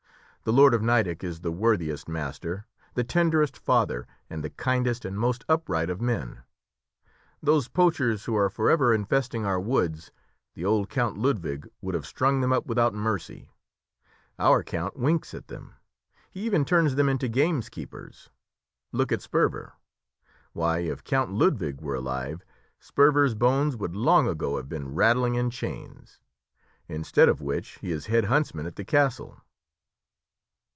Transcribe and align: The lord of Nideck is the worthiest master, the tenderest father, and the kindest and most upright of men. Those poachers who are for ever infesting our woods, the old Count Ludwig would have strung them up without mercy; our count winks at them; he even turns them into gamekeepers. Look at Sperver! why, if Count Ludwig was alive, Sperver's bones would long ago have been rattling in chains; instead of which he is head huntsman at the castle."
The 0.43 0.51
lord 0.51 0.73
of 0.73 0.81
Nideck 0.81 1.23
is 1.23 1.41
the 1.41 1.51
worthiest 1.51 2.09
master, 2.09 2.65
the 2.95 3.03
tenderest 3.03 3.55
father, 3.55 4.07
and 4.27 4.43
the 4.43 4.49
kindest 4.49 5.05
and 5.05 5.15
most 5.15 5.45
upright 5.47 5.87
of 5.87 6.01
men. 6.01 6.41
Those 7.43 7.67
poachers 7.67 8.25
who 8.25 8.35
are 8.35 8.49
for 8.49 8.67
ever 8.71 8.91
infesting 8.91 9.45
our 9.45 9.59
woods, 9.59 10.09
the 10.55 10.65
old 10.65 10.89
Count 10.89 11.15
Ludwig 11.15 11.69
would 11.79 11.93
have 11.93 12.07
strung 12.07 12.41
them 12.41 12.51
up 12.51 12.65
without 12.65 12.91
mercy; 12.95 13.51
our 14.39 14.63
count 14.63 14.97
winks 14.97 15.35
at 15.35 15.47
them; 15.47 15.75
he 16.31 16.39
even 16.41 16.65
turns 16.65 16.95
them 16.95 17.07
into 17.07 17.27
gamekeepers. 17.27 18.31
Look 18.91 19.11
at 19.11 19.21
Sperver! 19.21 19.73
why, 20.53 20.79
if 20.79 21.03
Count 21.03 21.29
Ludwig 21.31 21.81
was 21.81 21.99
alive, 21.99 22.43
Sperver's 22.79 23.35
bones 23.35 23.77
would 23.77 23.95
long 23.95 24.27
ago 24.27 24.57
have 24.57 24.67
been 24.67 24.95
rattling 24.95 25.35
in 25.35 25.51
chains; 25.51 26.19
instead 26.87 27.29
of 27.29 27.41
which 27.41 27.75
he 27.81 27.91
is 27.91 28.07
head 28.07 28.25
huntsman 28.25 28.65
at 28.65 28.75
the 28.75 28.83
castle." 28.83 29.39